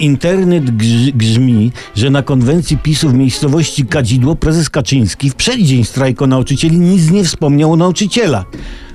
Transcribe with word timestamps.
Internet 0.00 0.64
grz- 0.64 1.12
grzmi, 1.12 1.72
że 1.94 2.10
na 2.10 2.22
konwencji 2.22 2.78
PiSu 2.78 3.08
w 3.08 3.14
miejscowości 3.14 3.86
Kadzidło 3.86 4.36
prezes 4.36 4.70
Kaczyński 4.70 5.30
w 5.30 5.34
przeddzień 5.34 5.84
strajku 5.84 6.26
nauczycieli 6.26 6.78
nic 6.78 7.10
nie 7.10 7.24
wspomniał 7.24 7.72
o 7.72 7.76
nauczycielach. 7.76 8.44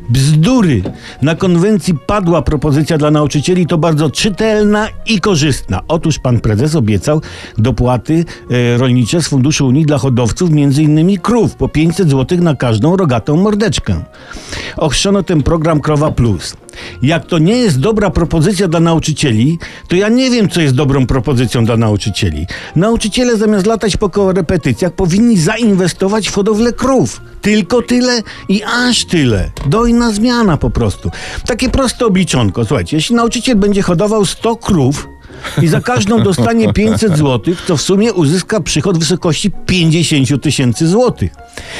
Bzdury! 0.09 0.83
Na 1.21 1.35
konwencji 1.35 1.93
padła 2.07 2.41
propozycja 2.41 2.97
dla 2.97 3.11
nauczycieli, 3.11 3.67
to 3.67 3.77
bardzo 3.77 4.09
czytelna 4.09 4.87
i 5.05 5.19
korzystna. 5.19 5.81
Otóż 5.87 6.19
pan 6.19 6.39
prezes 6.39 6.75
obiecał 6.75 7.21
dopłaty 7.57 8.25
e, 8.51 8.77
rolnicze 8.77 9.21
z 9.21 9.27
Funduszu 9.27 9.67
Unii 9.67 9.85
dla 9.85 9.97
hodowców, 9.97 10.49
innymi 10.77 11.17
krów, 11.17 11.55
po 11.55 11.69
500 11.69 12.09
zł 12.09 12.37
na 12.41 12.55
każdą 12.55 12.97
rogatą 12.97 13.37
mordeczkę. 13.37 14.03
Ochrzczono 14.77 15.23
ten 15.23 15.43
program 15.43 15.79
Krowa 15.79 16.11
Plus. 16.11 16.55
Jak 17.01 17.25
to 17.25 17.37
nie 17.37 17.57
jest 17.57 17.79
dobra 17.79 18.09
propozycja 18.09 18.67
dla 18.67 18.79
nauczycieli, 18.79 19.59
to 19.87 19.95
ja 19.95 20.09
nie 20.09 20.31
wiem, 20.31 20.49
co 20.49 20.61
jest 20.61 20.75
dobrą 20.75 21.07
propozycją 21.07 21.65
dla 21.65 21.77
nauczycieli. 21.77 22.45
Nauczyciele 22.75 23.37
zamiast 23.37 23.65
latać 23.65 23.97
po 23.97 24.09
korepetycjach 24.09 24.93
powinni 24.93 25.37
zainwestować 25.37 26.29
w 26.29 26.33
hodowlę 26.33 26.73
krów. 26.73 27.21
Tylko 27.41 27.81
tyle 27.81 28.21
i 28.49 28.63
aż 28.63 29.05
tyle. 29.05 29.51
Dojna 29.65 30.13
zmiana 30.13 30.57
po 30.57 30.69
prostu. 30.69 31.11
Takie 31.47 31.69
proste 31.69 32.05
obliczonko. 32.05 32.65
Słuchajcie, 32.65 32.97
jeśli 32.97 33.15
nauczyciel 33.15 33.55
będzie 33.55 33.81
hodował 33.81 34.25
100 34.25 34.55
krów, 34.55 35.07
i 35.61 35.67
za 35.67 35.81
każdą 35.81 36.23
dostanie 36.23 36.73
500 36.73 37.17
zł, 37.17 37.55
to 37.67 37.77
w 37.77 37.81
sumie 37.81 38.13
uzyska 38.13 38.59
przychód 38.59 38.97
w 38.97 38.99
wysokości 38.99 39.51
50 39.65 40.43
tysięcy 40.43 40.87
złotych. 40.87 41.31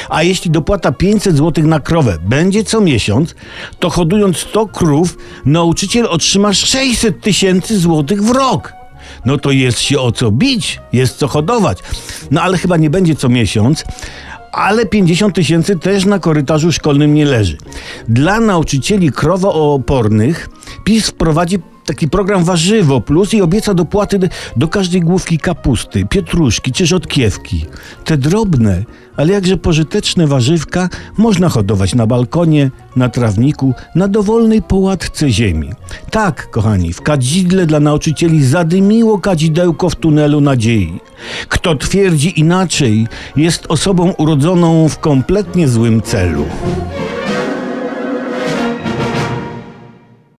A 0.10 0.24
jeśli 0.24 0.52
dopłata 0.52 0.92
500 0.92 1.38
zł 1.38 1.68
na 1.68 1.80
krowę 1.80 2.18
będzie 2.22 2.64
co 2.64 2.82
miesiąc, 2.82 3.36
to 3.80 3.90
hodując 3.90 4.38
100 4.38 4.68
krów, 4.68 5.18
nauczyciel 5.46 6.06
otrzyma 6.06 6.54
600 6.54 7.22
tysięcy 7.22 7.80
złotych 7.80 8.24
w 8.24 8.32
rok. 8.32 8.74
No 9.26 9.38
to 9.38 9.52
jest 9.52 9.80
się 9.80 10.00
o 10.00 10.12
co 10.12 10.32
bić, 10.32 10.80
jest 10.94 11.18
co 11.18 11.28
hodować. 11.28 11.80
No 12.32 12.42
ale 12.42 12.58
chyba 12.58 12.78
nie 12.78 12.90
będzie 12.90 13.16
co 13.16 13.30
miesiąc, 13.30 13.84
ale 14.52 14.86
50 14.86 15.36
tysięcy 15.36 15.80
też 15.80 16.06
na 16.06 16.20
korytarzu 16.20 16.72
szkolnym 16.72 17.14
nie 17.14 17.26
leży. 17.26 17.58
Dla 18.08 18.40
nauczycieli 18.40 19.12
krowoopornych 19.12 20.50
PiS 20.84 21.08
wprowadzi 21.08 21.60
taki 21.86 22.10
program 22.10 22.44
Warzywo 22.44 23.02
Plus 23.02 23.34
i 23.34 23.42
obieca 23.42 23.74
dopłaty 23.74 24.30
do, 24.56 24.68
każdej 24.68 25.02
główki 25.02 25.38
kapusty, 25.38 26.06
pietruszki 26.10 26.72
czy 26.72 26.86
rzodkiewki. 26.86 27.66
Te 28.06 28.18
drobne, 28.18 28.84
ale 29.18 29.34
jakże 29.34 29.58
pożyteczne 29.58 30.28
warzywka 30.28 30.90
można 31.18 31.50
hodować 31.50 31.96
na 31.96 32.08
balkonie, 32.08 32.72
na 32.96 33.10
trawniku, 33.10 33.74
na 33.96 34.08
dowolnej 34.08 34.62
połatce 34.62 35.30
ziemi. 35.30 35.70
Tak, 36.12 36.50
kochani, 36.50 36.94
w 36.94 37.02
kadzidle 37.02 37.66
dla 37.66 37.80
nauczycieli 37.80 38.46
zadymiło 38.46 39.20
kadzidełko 39.20 39.90
w 39.90 39.96
tunelu 39.96 40.42
nadziei. 40.42 41.00
Kto 41.50 41.76
twierdzi 41.76 42.40
inaczej, 42.40 43.08
jest 43.36 43.66
osobą 43.70 44.12
urodzoną 44.18 44.90
w 44.90 45.00
kompletnie 45.00 45.68
złym 45.68 46.02
celu. 46.02 46.46